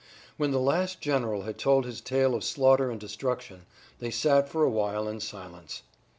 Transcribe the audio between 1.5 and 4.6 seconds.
told his tale of slaughter and destruction, they sat